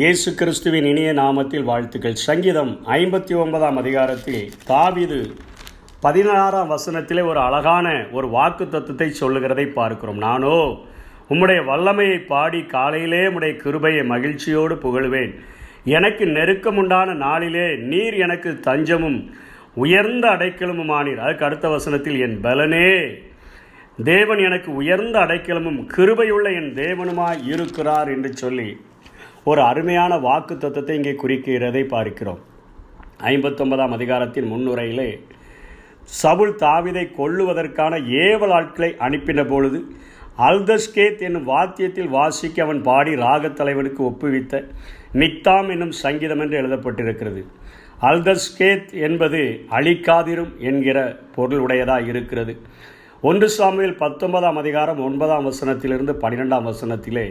இயேசு 0.00 0.28
கிறிஸ்துவின் 0.34 0.86
இனிய 0.90 1.12
நாமத்தில் 1.12 1.64
வாழ்த்துக்கள். 1.68 2.14
சங்கீதம் 2.26 2.70
ஐம்பத்தி 2.96 3.34
ஒன்பதாம் 3.42 3.78
அதிகாரத்தில் 3.80 4.42
தாவிது 4.68 5.18
பதினாறாம் 6.04 6.70
வசனத்திலே 6.74 7.22
ஒரு 7.30 7.40
அழகான 7.40 7.86
ஒரு 8.12 8.28
வாக்கு 8.28 8.64
தத்துவத்தை 8.68 9.08
சொல்லுகிறதை 9.20 9.66
பார்க்கிறோம். 9.78 10.20
நானோ 10.26 10.58
உம்முடைய 11.30 11.60
வல்லமையை 11.70 12.18
பாடி 12.32 12.60
காலையிலே 12.74 13.22
உம்முடைய 13.28 13.54
கிருபையை 13.64 14.04
மகிழ்ச்சியோடு 14.12 14.76
புகழுவேன். 14.84 15.32
எனக்கு 15.96 16.26
நெருக்கமுண்டான 16.36 17.16
நாளிலே 17.26 17.66
நீர் 17.92 18.16
எனக்கு 18.26 18.52
தஞ்சமும் 18.68 19.18
உயர்ந்த 19.84 20.28
அடைக்கலமுமானீர். 20.28 21.22
அதுக்கு 21.24 21.46
அடுத்த 21.48 21.68
வசனத்தில் 21.76 22.20
என் 22.26 22.38
பலனே 22.46 22.90
தேவன் 24.12 24.42
எனக்கு 24.50 24.70
உயர்ந்த 24.82 25.18
அடைக்கலமும் 25.18 25.82
கிருபையுள்ள 25.96 26.46
என் 26.60 26.72
தேவனுமாய் 26.84 27.42
இருக்கிறார் 27.54 28.10
என்று 28.16 28.32
சொல்லி 28.44 28.70
ஒரு 29.44 29.62
அருமையான 29.62 30.18
வாக்கு 30.18 30.56
தத்துவத்தை 30.56 30.96
இங்கே 30.96 31.10
குறிக்கிறதை 31.10 31.84
பார்க்கிறோம். 31.84 32.38
ஐம்பத்தொன்பதாம் 33.20 33.92
அதிகாரத்தின் 33.92 34.52
முன்னுரையிலே 34.52 35.20
சவுல் 36.02 36.56
தாவிதை 36.56 37.04
கொள்ளுவதற்கான 37.18 38.06
ஏவல் 38.06 38.52
ஆட்களை 38.52 38.96
அனுப்பின 38.98 39.46
பொழுது 39.48 39.84
அல்தஸ்கேத் 40.38 41.20
என்னும் 41.20 41.48
வாத்தியத்தில் 41.48 42.08
வாசிக்க 42.08 42.62
அவன் 42.62 42.82
பாடி 42.82 43.10
ராகத் 43.10 43.56
தலைவனுக்கு 43.56 44.04
ஒப்புவித்த 44.04 44.70
நித்தாம் 45.12 45.68
என்னும் 45.70 45.90
சங்கீதம் 45.90 46.40
என்று 46.40 46.62
எழுதப்பட்டிருக்கிறது. 46.62 47.44
அல்தஸ்கேத் 48.00 48.92
என்பது 48.92 49.64
அழிக்காதிரும் 49.70 50.56
என்கிற 50.58 51.18
பொருள் 51.34 51.58
உடையதாக 51.58 52.00
இருக்கிறது. 52.00 52.58
ஒன்று 53.28 53.48
சாமியில் 53.58 53.96
பத்தொன்பதாம் 53.96 54.56
அதிகாரம் 54.56 55.00
ஒன்பதாம் 55.00 55.46
வசனத்திலிருந்து 55.46 56.12
பன்னிரெண்டாம் 56.22 56.68
வசனத்திலே 56.68 57.24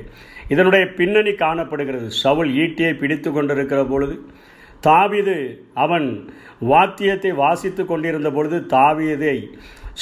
இதனுடைய 0.50 0.83
பின்னணி 0.97 1.31
காணப்படுகிறது. 1.31 2.08
சவுல் 2.23 2.52
ஈட்டியை 2.64 2.91
பிடித்து 2.97 3.31
கொண்டிருக்கிற 3.31 3.80
பொழுது 3.83 4.16
தாவீது 4.80 5.36
அவன் 5.73 6.08
வாத்தியத்தை 6.72 7.31
வாசித்து 7.31 7.86
கொண்டிருந்த 7.86 8.31
பொழுது 8.31 8.59
தாவீதை 8.77 9.38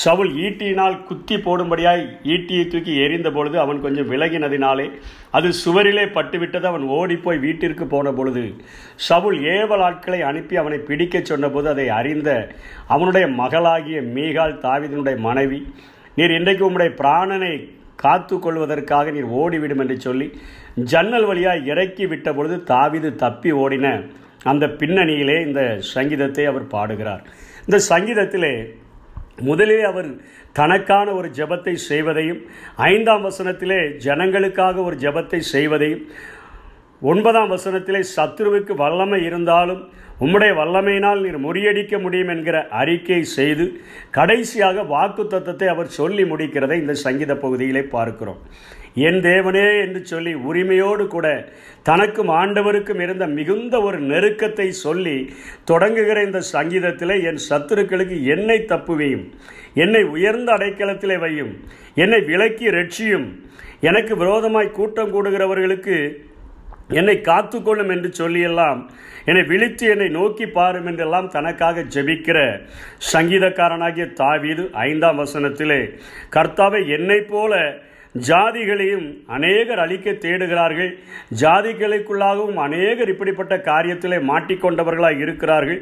சவுல் 0.04 0.32
ஈட்டியினால் 0.46 0.96
குத்தி 1.08 1.36
போடும்படியாய் 1.46 2.04
ஈட்டியை 2.34 2.64
தூக்கி 2.72 2.94
எறிந்த 3.04 3.30
பொழுது 3.38 3.58
அவன் 3.64 3.80
கொஞ்சம் 3.86 4.10
விலகினதினாலே 4.12 4.88
அது 5.38 5.48
சுவரிலே 5.64 6.06
பட்டுவிட்டது. 6.18 6.66
அவன் 6.72 6.86
ஓடிப்போய் 6.98 7.44
வீட்டிற்கு 7.46 7.86
போன 7.94 8.12
பொழுது 8.12 8.44
சவுல் 9.08 9.38
ஏவல் 9.56 9.84
ஆட்களை 9.88 10.20
அனுப்பி 10.30 10.56
அவனை 10.62 10.80
பிடிக்கச் 10.90 11.30
சொன்னபோது 11.32 11.70
அதை 11.74 11.88
அறிந்த 12.00 12.30
அவனுடைய 12.96 13.28
மகளாகிய 13.42 14.02
மீகால் 14.18 14.56
தாவிதனுடைய 14.66 15.18
மனைவி 15.28 15.62
நீர் 16.20 16.38
இன்றைக்கு 16.40 16.64
உம்முடைய 16.70 16.92
பிராணனை 17.02 17.54
காத்து 18.04 18.36
கொள்வதற்காக 18.40 19.12
நீர் 19.12 19.30
ஓடிவிடும் 19.42 19.82
என்று 19.84 20.00
சொல்லி 20.08 20.28
ஜன்னல் 20.92 21.26
வழியாக 21.26 21.70
இறக்கி 21.72 22.06
விட்ட 22.08 22.34
பொழுது 22.34 22.58
தாவிது 22.74 23.10
தப்பி 23.24 23.52
ஓடின 23.64 23.88
அந்த 24.52 24.66
பின்னணியிலே 24.82 25.38
இந்த 25.48 25.62
சங்கீதத்தை 25.94 26.44
அவர் 26.46 26.74
பாடுகிறார். 26.74 27.24
இந்த 27.66 27.78
சங்கீதத்திலே 27.92 28.52
முதலிலே 29.42 29.84
அவர் 29.84 30.10
தனக்கான 30.54 31.14
ஒரு 31.14 31.30
ஜெபத்தை 31.30 31.74
செய்வதையும் 31.90 32.42
ஐந்தாம் 32.78 33.26
வசனத்திலே 33.30 33.80
ஜனங்களுக்காக 34.06 34.84
ஒரு 34.84 34.96
ஜெபத்தை 34.96 35.40
செய்வதையும் 35.54 36.04
ஒன்பதாம் 37.02 37.50
வசனத்திலே 37.50 38.02
சத்ருவுக்கு 38.16 38.76
வல்லமை 38.76 39.24
இருந்தாலும் 39.26 39.82
உம்முடைய 40.20 40.52
வல்லமையினால் 40.56 41.20
நீர் 41.22 41.38
முறியடிக்க 41.38 42.00
முடியும் 42.00 42.28
என்கிற 42.28 42.68
அறிக்கை 42.68 43.24
செய்து 43.24 43.66
கடைசியாக 44.12 44.84
வாக்கு 44.84 45.28
தத்துவத்தை 45.28 45.68
அவர் 45.68 45.88
சொல்லி 45.88 46.24
முடிக்கிறதை 46.24 46.74
இந்த 46.74 46.94
சங்கீத 46.94 47.36
பகுதியிலே 47.36 47.84
பார்க்கிறோம். 47.84 48.40
என் 48.98 49.20
தேவனே 49.24 49.66
என்று 49.82 50.02
சொல்லி 50.06 50.34
உரிமையோடு 50.50 51.04
கூட 51.08 51.28
தனக்கும் 51.86 52.32
ஆண்டவருக்கும் 52.38 53.02
இருந்த 53.02 53.26
மிகுந்த 53.32 53.76
ஒரு 53.82 53.98
நெருக்கத்தை 54.10 54.68
சொல்லி 54.80 55.18
தொடங்குகிற 55.68 56.18
இந்த 56.24 56.40
சங்கீதத்தில் 56.52 57.16
என் 57.30 57.42
சத்துருக்களுக்கு 57.48 58.18
என்னை 58.36 58.58
தப்புவையும் 58.66 59.26
என்னை 59.76 60.04
உயர்ந்த 60.14 60.50
அடைக்கலத்திலே 60.54 61.18
வையும் 61.18 61.52
என்னை 61.96 62.22
விலக்கி 62.26 62.68
ரட்சியும் 62.70 63.28
எனக்கு 63.82 64.14
விரோதமாய் 64.16 64.70
கூட்டம் 64.72 65.12
கூடுகிறவர்களுக்கு 65.12 65.98
என்னை 66.92 67.16
காத்துக்கொள்ளும் 67.22 67.92
என்று 67.92 68.10
சொல்லியெல்லாம் 68.14 68.80
என்னை 69.26 69.42
விழித்து 69.44 69.86
என்னை 69.90 70.08
நோக்கி 70.10 70.46
பாரும் 70.50 70.88
என்றெல்லாம் 70.88 71.28
தனக்காக 71.30 71.84
ஜெபிக்கிற 71.94 72.38
சங்கீதக்காரனாகிய 73.12 74.06
தாவீது 74.20 74.64
ஐந்தாம் 74.84 75.20
வசனத்திலே 75.22 75.82
கர்த்தாவை 76.36 76.82
என்னைப் 76.90 77.30
போல 77.30 77.54
ஜாதிகளையும் 78.28 79.06
அநேகர் 79.36 79.82
அழிக்க 79.84 80.12
தேடுகிறார்கள். 80.26 80.92
ஜாதிகளுக்குள்ளாகவும் 81.42 82.60
அநேகர் 82.66 83.12
இப்படிப்பட்ட 83.14 83.56
காரியத்திலே 83.70 84.18
மாட்டிக்கொண்டவர்களாக 84.30 85.24
இருக்கிறார்கள். 85.26 85.80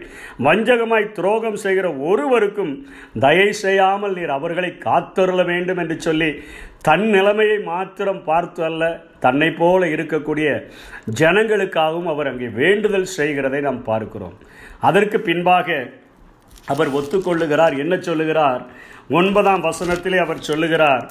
வஞ்சகமாய் 0.47 1.13
துரோகம் 1.17 1.59
செய்கிற 1.65 1.89
ஒருவருக்கும் 2.11 2.73
தயை 3.25 3.49
செய்யாமல் 3.63 4.15
நீர் 4.19 4.37
அவர்களை 4.37 4.71
காத்தருள 4.87 5.43
வேண்டும் 5.51 5.81
என்று 5.83 5.97
சொல்லி 6.07 6.31
தன் 6.87 7.05
நிலைமையை 7.15 7.59
மாத்திரம் 7.71 8.23
பார்த்து 8.23 8.63
அல்ல 8.69 8.83
தன்னை 9.25 9.51
போல 9.59 9.85
இருக்கக்கூடிய 9.95 10.49
ஜனங்களுக்காகவும் 11.21 12.09
அவர் 12.13 12.31
அங்கே 12.31 12.49
வேண்டுதல் 12.61 13.13
செய்கிறதை 13.17 13.61
நாம் 13.67 13.83
பார்க்கிறோம். 13.91 14.35
அதற்கு 14.89 15.19
பின்பாக 15.19 15.77
அவர் 16.73 16.89
ஒத்துக்கொள்ளுகிறார் 16.97 17.73
என்ன 17.83 17.95
சொல்லுகிறார்? 18.09 18.61
ஒன்பதாம் 19.19 19.65
வசனத்திலே 19.69 20.19
அவர் 20.25 20.47
சொல்லுகிறார் 20.49 21.03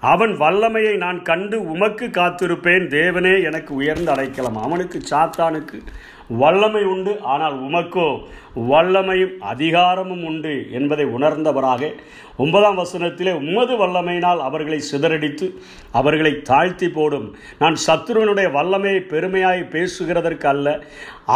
அவன் 0.00 0.36
வல்லமையை 0.36 0.96
நான் 0.96 1.22
கண்டு 1.22 1.56
உமக்கு 1.70 2.06
காத்திருப்பேன். 2.06 2.84
தேவனே 2.98 3.44
எனக்கு 3.44 3.74
உயர்ந்து 3.74 4.12
அடைக்கலாம் 4.14 4.58
அவனுக்கு 4.62 4.98
சாத்தானுக்கு 5.10 5.78
வல்லமை 6.28 6.84
உண்டு. 6.84 7.18
ஆனால் 7.20 7.56
உமக்கோ 7.60 8.08
வல்லமையும் 8.70 9.34
அதிகாரமும் 9.52 10.24
உண்டு 10.30 10.54
என்பதை 10.78 11.04
உணர்ந்தவராக 11.16 11.90
ஒன்பதாம் 12.42 12.78
வசனத்திலே 12.78 13.32
உமது 13.42 13.74
வல்லமையினால் 13.76 14.40
அவர்களை 14.48 14.78
சிதறடித்து 14.90 15.46
அவர்களை 15.92 16.32
தாழ்த்தி 16.50 16.88
போடும். 16.88 17.28
நான் 17.58 17.76
சத்ருவனுடைய 17.86 18.48
வல்லமையை 18.56 19.00
பெருமையாய் 19.12 19.62
பேசுகிறதற்கு 19.74 20.46
அல்ல. 20.46 20.66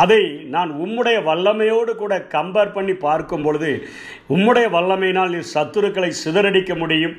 அதை 0.02 0.22
நான் 0.54 0.70
உம்முடைய 0.84 1.16
வல்லமையோடு 1.30 1.94
கூட 1.94 2.12
கம்பேர் 2.36 2.74
பண்ணி 2.76 2.94
பார்க்கும் 3.06 3.42
பொழுது 3.42 3.72
உம்முடைய 4.36 4.68
வல்லமையினால் 4.76 5.34
நீ 5.34 5.40
சத்துருக்களை 5.54 6.10
சிதறடிக்க 6.24 6.76
முடியும். 6.78 7.16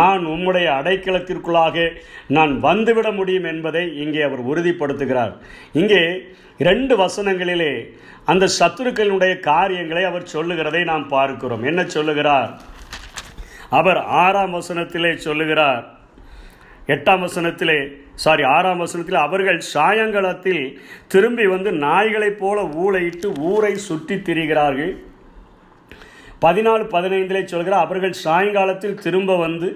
நான் 0.00 0.24
உம்முடைய 0.26 0.68
அடைக்கலத்திற்குள்ளாக 0.80 1.86
நான் 2.38 2.52
வந்துவிட 2.68 3.08
முடியும் 3.14 3.44
என்பதை 3.44 3.84
இங்கே 4.04 4.22
அவர் 4.22 4.46
உறுதிப்படுத்துகிறார். 4.50 5.34
இங்கே 5.72 6.02
இரண்டு 6.58 6.94
வசனங்களிலே 6.96 7.72
அந்த 8.30 8.46
சத்துருக்களினுடைய 8.58 9.32
காரியங்களை 9.40 10.02
அவர் 10.04 10.32
சொல்லுகிறதை 10.34 10.84
நாம் 10.84 11.08
பார்க்கிறோம். 11.08 11.64
என்ன 11.64 11.82
சொல்லுகிறார்? 11.84 12.50
அவர் 13.78 14.00
ஆறாம் 14.24 14.54
வசனத்திலே 14.54 15.10
சொல்லுகிறார். 15.14 15.82
எட்டாம் 16.86 17.24
வசனத்திலே 17.26 17.78
சாரி 18.14 18.42
ஆறாம் 18.42 18.78
வசனத்தில் 18.78 19.18
அவர்கள் 19.26 19.60
சாயங்காலத்தில் 19.74 20.64
திரும்பி 21.08 21.46
வந்து 21.46 21.72
நாய்களைப் 21.72 22.38
போல 22.38 22.62
ஊழையிட்டு 22.84 23.28
ஊரை 23.38 23.74
சுற்றி 23.88 24.16
திரிகிறார்கள். 24.16 24.92
பதினாலு 26.44 26.84
பதினைந்திலே 26.94 27.44
சொல்கிறார் 27.44 27.84
அவர்கள் 27.84 28.20
சாயங்காலத்தில் 28.26 29.00
திரும்ப 29.04 29.36
வந்து 29.36 29.68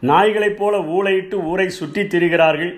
நாய்களைப் 0.00 0.58
போல 0.58 0.78
ஊழையிட்டு 0.96 1.36
ஊரை 1.52 1.68
சுற்றி 1.68 2.02
திரிகிறார்கள். 2.02 2.72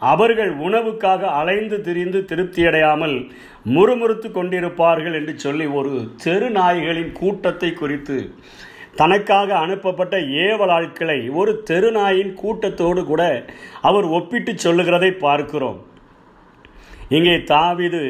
அவர்கள் 0.00 0.52
உணவுக்காக 0.66 1.30
அலைந்து 1.40 1.76
திரிந்து 1.80 2.20
திருப்தியடையாமல் 2.30 3.16
முறுமுறுத்து 3.74 4.28
கொண்டிருப்பார்கள் 4.36 5.16
என்று 5.20 5.34
சொல்லி 5.44 5.66
ஒரு 5.78 5.92
தெரு 6.24 6.48
நாய்களின் 6.50 7.12
கூட்டத்தை 7.20 7.70
குறித்து 7.72 8.18
தனக்காக 9.00 9.50
அனுப்பப்பட்ட 9.64 10.16
ஏவல் 10.46 10.72
ஆட்களை 10.76 11.18
ஒரு 11.40 11.52
தெருநாயின் 11.70 12.32
கூட்டத்தோடு 12.34 13.02
கூட 13.04 13.22
அவர் 13.88 14.06
ஒப்பிட்டு 14.16 14.52
சொல்லுகிறதை 14.64 15.10
பார்க்கிறோம். 15.26 15.78
இங்கே 17.16 17.36
தாவிது 17.52 18.02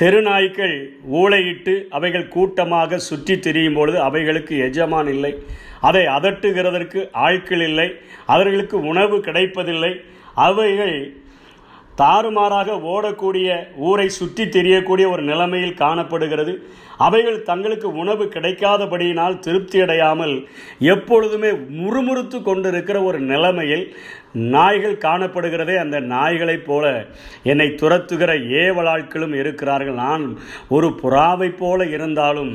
தெருநாய்கள் 0.00 0.76
ஊழையிட்டு 1.20 1.74
அவைகள் 1.96 2.32
கூட்டமாக 2.36 2.98
சுற்றி 3.08 3.34
திரியும் 3.38 3.76
பொழுது 3.78 3.98
அவைகளுக்கு 4.00 4.54
எஜமான் 4.68 5.10
இல்லை. 5.14 5.32
அதை 5.88 6.04
அதட்டுகிறதற்கு 6.16 7.00
ஆட்கள் 7.26 7.64
இல்லை. 7.68 7.88
அவர்களுக்கு 8.26 8.76
உணவு 8.92 9.16
கிடைப்பதில்லை. 9.20 9.92
அவைகள் 10.46 10.96
தாறுமாறாக 12.00 12.76
ஓடக்கூடிய 12.92 13.48
ஊரை 13.88 14.08
சுற்றி 14.08 14.44
தெரியக்கூடிய 14.48 15.06
ஒரு 15.10 15.22
நிலைமையில் 15.22 15.80
காணப்படுகிறது. 15.82 16.54
அவைகள் 17.02 17.46
தங்களுக்கு 17.50 17.88
உணவு 18.02 18.24
கிடைக்காதபடியினால் 18.34 19.42
திருப்தியடையாமல் 19.46 20.34
எப்பொழுதுமே 20.94 21.52
முறுமுறுத்து 21.82 22.38
கொண்டிருக்கிற 22.42 22.98
ஒரு 23.08 23.20
நிலைமையில் 23.32 23.86
நாய்கள் 24.52 25.02
காணப்படுகிறதே 25.04 25.74
அந்த 25.80 25.96
நாய்களைப் 26.12 26.66
போல 26.66 26.84
என்னை 27.50 27.66
துரத்துகிற 27.80 28.30
ஏவலாட்களும் 28.60 29.34
இருக்கிறார்கள். 29.40 29.96
நான் 30.04 30.24
ஒரு 30.76 30.88
புறாவைப் 31.02 31.58
போல 31.58 31.86
இருந்தாலும் 31.96 32.52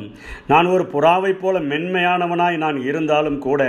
நான் 0.51 0.69
ஒரு 0.75 0.85
புறாவைப் 0.93 1.41
போல 1.41 1.59
மென்மையானவனாய் 1.71 2.57
நான் 2.65 2.79
இருந்தாலும் 2.89 3.39
கூட 3.47 3.61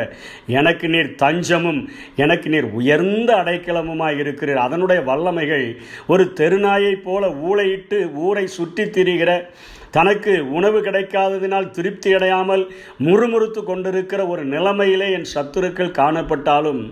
எனக்கு 0.61 0.89
நீர் 0.95 1.11
தஞ்சமும் 1.25 1.83
எனக்கு 2.25 2.49
நீர் 2.55 2.69
உயர்ந்த 2.81 3.31
அடைக்கலமுமாய் 3.43 4.21
இருக்கிறீர். 4.25 4.65
அதனுடைய 4.67 5.03
வல்லமைகள் 5.11 5.67
ஒரு 6.13 6.27
தெருநாயைப் 6.41 7.05
போல 7.09 7.33
ஊழையிட்டு 7.49 8.01
ஊரை 8.29 8.47
சுற்றி 8.59 8.87
திரிகிற 8.97 9.33
தனக்கு 9.91 10.33
உணவு 10.51 10.81
கிடைக்காததினால் 10.81 11.71
திருப்தி 11.71 12.15
அடையாமல் 12.15 12.65
முறுமுறுத்து 13.01 13.65
கொண்டிருக்கிற 13.65 14.27
ஒரு 14.27 14.45
நிலைமையிலே 14.45 15.09
என் 15.13 15.33
சத்துருக்கள் 15.35 15.97
காணப்பட்டாலும் 15.99 16.83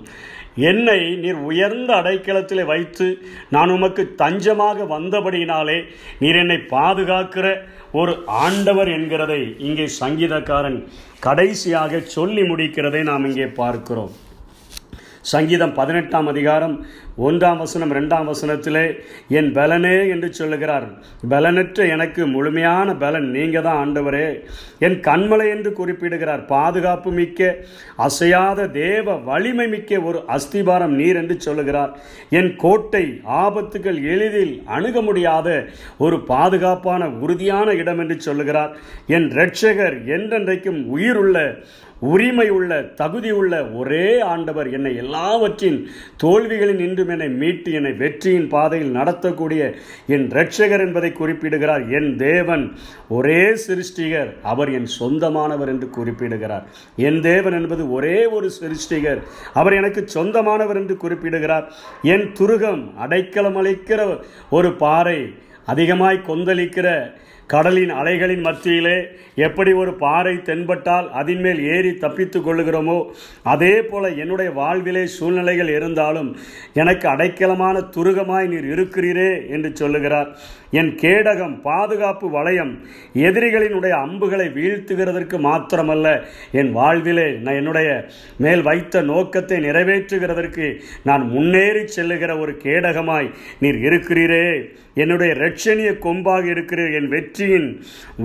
என்னை 0.68 1.00
நீர் 1.22 1.40
உயர்ந்த 1.42 1.90
அடைக்கலத்திலே 1.94 2.64
வைத்து 2.64 3.06
நான் 3.48 3.70
உமக்கு 3.70 4.02
தஞ்சமாக 4.18 4.86
வந்தபடியினாலே 4.88 5.78
நீர் 6.18 6.36
என்னை 6.36 6.56
பாதுகாக்கிற 6.70 7.46
ஒரு 7.92 8.12
ஆண்டவர் 8.26 8.88
என்கிறதை 8.88 9.42
இங்கே 9.58 9.86
சங்கீதக்காரன் 10.00 10.78
கடைசியாக 11.20 12.00
சொல்லி 12.00 12.42
முடிக்கிறதை 12.42 13.02
நாம் 13.02 13.24
இங்கே 13.24 13.46
பார்க்கிறோம். 13.60 14.14
சங்கீதம் 15.32 15.72
பதினெட்டாம் 15.78 16.28
அதிகாரம் 16.32 16.74
ஒன்றாம் 17.26 17.60
வசனம் 17.62 17.92
ரெண்டாம் 17.96 18.26
வசனத்திலே 18.30 18.82
என் 19.38 19.48
பலனே 19.56 19.94
என்று 20.14 20.28
சொல்லுகிறார். 20.38 20.86
பலனற்ற 21.32 21.86
எனக்கு 21.94 22.22
முழுமையான 22.34 22.88
பலன் 23.02 23.26
நீங்கள் 23.36 23.64
தான் 23.66 23.78
ஆண்டவரே 23.82 24.26
என் 24.86 24.98
கண்மலை 25.06 25.46
என்று 25.54 25.70
குறிப்பிடுகிறார். 25.78 26.42
பாதுகாப்பு 26.52 27.12
மிக்க 27.18 27.48
அசையாத 28.06 28.66
தேவ 28.82 29.16
வலிமை 29.30 29.66
மிக்க 29.74 30.00
ஒரு 30.10 30.20
அஸ்திபாரம் 30.36 30.94
நீர் 31.00 31.20
என்று 31.22 31.36
சொல்லுகிறார். 31.46 31.92
என் 32.40 32.52
கோட்டை 32.64 33.04
ஆபத்துகள் 33.44 33.98
எளிதில் 34.12 34.54
அணுக 34.76 35.02
முடியாத 35.08 35.48
ஒரு 36.06 36.18
பாதுகாப்பான 36.32 37.08
உறுதியான 37.24 37.68
இடம் 37.82 38.02
என்று 38.04 38.18
சொல்லுகிறார். 38.28 38.72
என் 39.16 39.28
இரட்சகர் 39.34 39.98
என்றென்றைக்கும் 40.18 40.80
உயிருள்ள 40.96 41.36
உரிமை 42.00 42.48
உள்ள 42.50 42.82
தகுதி 42.82 43.30
உள்ள 43.30 43.66
ஒரே 43.66 44.20
ஆண்டவர் 44.20 44.72
என்னை 44.72 44.96
எல்லாவற்றின் 44.96 45.88
தோல்விகளின் 46.22 46.78
இன்றும் 46.78 47.08
என்னை 47.08 47.28
மீட்டு 47.28 47.72
என்னை 47.72 47.92
வெற்றியின் 47.92 48.48
பாதையில் 48.48 48.94
நடத்தக்கூடிய 48.94 49.74
என் 50.06 50.28
இரட்சகர் 50.28 50.86
என்பதை 50.86 51.12
குறிப்பிடுகிறார். 51.12 51.88
என் 51.88 52.16
தேவன் 52.16 52.76
ஒரே 53.08 53.52
சிருஷ்டிகர் 53.66 54.32
அவர் 54.42 54.72
என் 54.72 54.86
சொந்தமானவர் 55.00 55.68
என்று 55.68 55.90
குறிப்பிடுகிறார். 55.90 56.66
என் 56.96 57.20
தேவன் 57.20 57.52
என்பது 57.52 57.92
ஒரே 57.92 58.26
ஒரு 58.26 58.50
சிருஷ்டிகர் 58.60 59.22
அவர் 59.54 59.72
எனக்கு 59.72 60.08
சொந்தமானவர் 60.08 60.76
என்று 60.76 60.96
குறிப்பிடுகிறார். 60.96 61.72
என் 62.02 62.32
துருகம் 62.40 62.94
அடைக்கலம் 62.96 63.56
அளிக்கிற 63.56 64.20
ஒரு 64.50 64.72
பாறை 64.72 65.34
அதிகமாய் 65.66 66.24
கொந்தளிக்கிற 66.28 67.16
கடலின் 67.46 67.90
அலைகளின் 67.90 68.40
மத்தியிலே 68.40 68.94
எப்படி 69.46 69.72
ஒரு 69.72 69.92
பாறை 69.94 70.32
தென்பட்டால் 70.42 71.08
அதன் 71.10 71.40
மேல் 71.40 71.60
ஏறி 71.74 71.92
தப்பித்து 71.94 72.38
கொள்ளுகிறோமோ 72.40 72.96
அதே 73.52 73.74
போல 73.82 74.08
என்னுடைய 74.22 74.50
வாழ்விலே 74.50 75.04
சூழ்நிலைகள் 75.06 75.68
இருந்தாலும் 75.68 76.30
எனக்கு 76.74 77.06
அடைக்கலமான 77.08 77.82
துருகமாய் 77.96 78.48
நீர் 78.52 78.68
இருக்கிறீரே 78.74 79.30
என்று 79.48 79.70
சொல்லுகிறார். 79.74 80.30
என் 80.70 80.92
கேடகம் 81.02 81.54
பாதுகாப்பு 81.60 82.26
வளையம் 82.30 82.72
எதிரிகளினுடைய 83.26 83.94
அம்புகளை 84.06 84.48
வீழ்த்துகிறதற்கு 84.56 85.36
மாத்திரமல்ல 85.48 86.06
என் 86.60 86.72
வாழ்விலே 86.72 87.28
நான் 87.44 87.54
என்னுடைய 87.54 87.90
மேல் 88.36 88.62
வைத்த 88.62 89.02
நோக்கத்தை 89.02 89.58
நிறைவேற்றுகிறதற்கு 89.64 90.66
நான் 91.02 91.26
முன்னேறி 91.28 91.86
செல்லுகிற 91.86 92.32
ஒரு 92.38 92.54
கேடகமாய் 92.64 93.30
நீர் 93.58 93.78
இருக்கிறீரே. 93.88 94.46
என்னுடைய 94.94 95.30
இரட்சணிய 95.34 95.88
கொம்பாக 96.04 96.44
இருக்கிறீர் 96.52 96.92
என் 96.98 97.08
வெற்றி 97.08 97.35
வெற்றியின் 97.36 97.70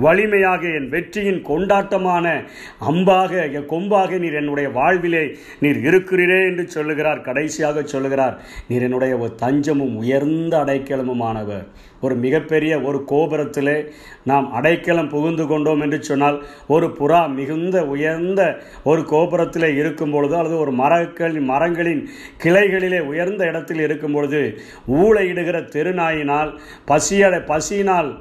வலிமையாக 0.02 0.62
என் 0.76 0.88
வெற்றியின் 0.88 1.40
கொண்டாட்டமான 1.48 2.26
அம்பாக 2.90 3.32
என் 3.56 3.68
கொம்பாக 3.72 4.18
நீர் 4.18 4.38
என்னுடைய 4.40 4.68
வாழ்விலே 4.70 5.22
நீர் 5.60 5.80
இருக்கிறீரே 5.88 6.38
என்று 6.48 6.64
சொல்லுகிறார் 6.68 7.20
கடைசியாக 7.20 7.82
சொல்லுகிறார். 7.84 8.36
நீர் 8.68 8.82
என்னுடைய 8.82 9.16
ஒரு 9.18 9.32
தஞ்சமும் 9.34 9.94
உயர்ந்த 9.96 10.54
அடைக்கலமுமானவர். 10.64 11.66
ஒரு 12.00 12.14
மிகப்பெரிய 12.14 12.72
ஒரு 12.80 12.98
கோபுரத்திலே 13.10 13.76
நாம் 14.24 14.46
அடைக்கலம் 14.52 15.08
புகுந்து 15.08 15.44
கொண்டோம் 15.46 15.80
என்று 15.80 15.98
சொன்னால் 16.02 16.38
ஒரு 16.66 16.86
புறா 16.98 17.20
மிகுந்த 17.36 17.76
உயர்ந்த 17.86 18.40
ஒரு 18.84 19.02
கோபுரத்திலே 19.10 19.70
இருக்கும் 19.76 20.10
பொழுது 20.10 20.34
அல்லது 20.36 20.58
ஒரு 20.58 20.72
மரக்கள் 20.72 21.36
மரங்களின் 21.52 22.02
கிளைகளிலே 22.44 23.00
உயர்ந்த 23.12 23.44
இடத்தில் 23.46 23.78
இருக்கும் 23.78 24.12
பொழுது 24.12 24.42
ஊழையிடுகிற 25.02 25.58
தெருநாயினால் 25.76 26.52
பசியடை 26.90 27.40
பசியினால் 27.44 28.12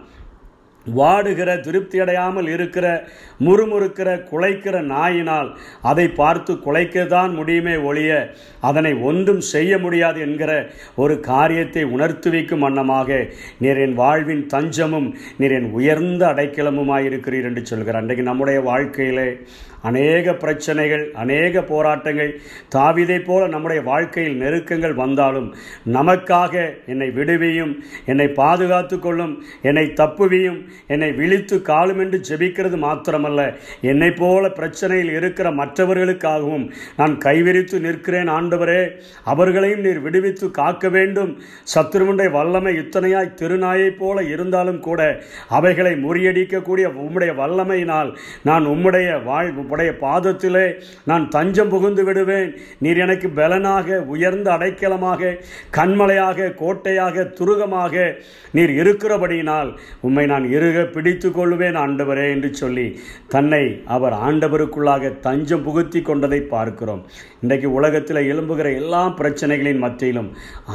வாடுகிற 0.86 1.60
திருப்தி 1.62 2.00
அடையாமல் 2.00 2.48
இருக்கிற 2.48 3.08
முறுமுறுக்கிற 3.40 4.24
குலைக்கிற 4.32 4.82
நாயினால் 4.82 5.56
அதை 5.82 6.08
பார்த்து 6.08 6.54
குலைக்கத்தான் 6.54 7.34
முடியுமே 7.34 7.76
ஒழிய 7.76 8.34
அதனை 8.62 8.94
ஒன்றும் 8.94 9.42
செய்ய 9.42 9.78
முடியாது 9.78 10.20
என்கிற 10.20 10.72
ஒரு 10.96 11.20
காரியத்தை 11.20 11.84
உணர்த்து 11.84 12.30
வைக்கும் 12.32 12.60
வண்ணமாக 12.60 13.28
நீர் 13.58 13.78
என் 13.78 13.94
வாழ்வின் 13.94 14.46
தஞ்சமும் 14.46 15.16
நீர் 15.38 15.52
என் 15.52 15.72
உயர்ந்த 15.72 16.26
அடைக்கலமுமாயிருக்கிறீர் 16.26 17.44
என்று 17.44 17.66
சொல்கிறார். 17.66 18.02
அன்றைக்கு 18.02 18.24
நம்முடைய 18.24 18.62
வாழ்க்கையிலே 18.62 19.40
அநேக 19.82 20.34
பிரச்சனைகள் 20.34 21.12
அநேக 21.14 21.62
போராட்டங்கள் 21.62 22.42
தாவிதை 22.76 23.20
போல 23.20 23.48
நம்முடைய 23.48 23.84
வாழ்க்கையில் 23.84 24.38
நெருக்கங்கள் 24.38 24.94
வந்தாலும் 24.94 25.56
நமக்காக 25.94 26.54
என்னை 26.86 27.10
விடுவியும் 27.10 27.74
என்னை 28.06 28.28
பாதுகாத்து 28.28 29.00
கொள்ளும் 29.00 29.44
என்னை 29.62 29.86
தப்புவியும் 29.96 30.60
என்னை 30.88 31.12
விழித்து 31.12 31.62
காலும் 31.62 32.00
என்று 32.00 32.20
ஜெபிக்கிறது 32.30 32.78
மாத்திரமல்ல. 32.86 33.42
என்னை 33.82 34.12
போல 34.12 34.48
பிரச்சனையில் 34.48 35.12
இருக்கிற 35.16 35.50
மற்றவர்களுக்காகவும் 35.52 36.66
நான் 36.98 37.18
கைவிரித்து 37.18 37.80
நிற்கிறேன் 37.80 38.30
ஆண்டவரே. 38.30 38.82
அவர்களையும் 39.24 39.80
நீர் 39.80 40.00
விடுவித்து 40.00 40.52
காக்க 40.52 40.90
வேண்டும். 40.90 41.32
சத்துருவனுடைய 41.76 42.32
வல்லமை 42.32 42.76
இத்தனையாய் 42.78 43.36
திருநாயைப் 43.42 43.98
போல 43.98 44.24
இருந்தாலும் 44.24 44.80
கூட 44.80 45.02
அவைகளை 45.50 45.94
முறியடிக்கக்கூடிய 46.06 46.88
உம்முடைய 47.04 47.32
வல்லமையினால் 47.42 48.10
நான் 48.44 48.66
உம்முடைய 48.66 49.24
வாழ் 49.24 49.50
உடைய 49.52 49.92
பாதத்திலே 50.02 50.66
நான் 51.06 51.30
தஞ்சம் 51.30 51.70
புகுந்து 51.70 52.04
விடுவேன். 52.04 52.50
நீர் 52.80 52.98
எனக்கு 52.98 53.30
பலனாக 53.30 53.98
உயர்ந்த 54.14 54.48
அடைக்கலமாக 54.52 55.38
கண்மலையாக 55.78 56.54
கோட்டையாக 56.62 57.24
துருகமாக 57.40 58.16
நீர் 58.52 58.70
இருக்கிறபடியினால் 58.70 59.70
உம்மை 60.02 60.26
நான் 60.26 60.46
இறுக 60.62 60.86
பிடித்து 60.96 61.30
கொள்வேன் 61.32 61.78
ஆண்டவரே 61.84 62.26
என்று 62.36 62.50
சொல்லி 62.62 62.88
தன்னை 63.34 63.64
அவர் 63.96 64.16
ஆண்டவருக்குள்ளாக 64.28 65.14
தஞ்சம் 65.26 65.66
புகுத்தி 65.68 66.02
கொண்டதை 66.02 66.40
பார்க்கிறோம். 66.54 67.04
இன்றைக்கு 67.44 67.68
உலகத்தில் 67.80 68.20
எழும்புகிற 68.32 68.68
எல்லா 68.82 69.04
பிரச்சனைகளின் 69.20 69.82
மத்தியிலும் 69.84 70.30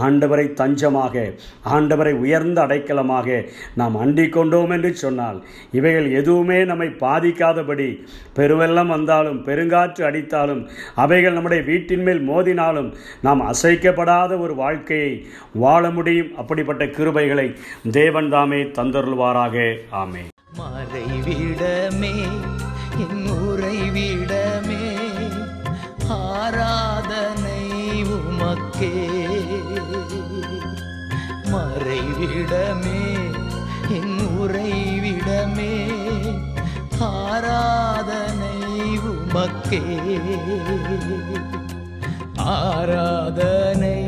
ஆண்டவரை 0.06 0.46
தஞ்சமாக 0.60 1.24
ஆண்டவரை 1.76 2.12
உயர்ந்த 2.24 2.58
அடைக்கலமாக 2.66 3.38
நாம் 3.80 3.96
அண்டிக் 4.04 4.34
கொண்டோம் 4.36 4.72
என்று 4.76 4.90
சொன்னால் 5.04 5.38
இவைகள் 5.78 6.08
எதுவுமே 6.20 6.58
நம்மை 6.70 6.88
பாதிக்காதபடி 7.04 7.88
பெருவெல்லம் 8.38 8.92
வந்தாலும் 8.94 9.40
பெருங்காற்று 9.46 10.02
அடித்தாலும் 10.10 10.62
அவைகள் 11.04 11.36
நம்முடைய 11.38 11.62
வீட்டின் 11.70 12.04
மேல் 12.08 12.22
மோதினாலும் 12.30 12.90
நாம் 13.26 13.42
அசைக்கப்படாத 13.52 14.32
ஒரு 14.44 14.54
வாழ்க்கையை 14.62 15.12
வாழ 15.64 15.84
முடியும். 15.90 16.32
அப்படிப்பட்ட 16.36 16.84
கிருபைகளை 16.98 17.48
தேவன் 17.98 18.30
தாமே 18.36 18.62
தந்தருள்வாராக. 18.78 19.66
ஆமே 19.92 20.24
மறைவிடமே 20.58 22.14
என் 22.98 23.26
உறைவிடமே 23.26 24.84
ஆராதனை 26.08 27.62
உமக்கே. 28.04 28.92
மறைவிடமே 31.44 33.00
என் 33.88 34.18
உறைவிடமே 34.40 35.72
ஆராதனை 36.98 38.58
உமக்கே. 38.98 39.82
ஆராதனை 42.36 44.05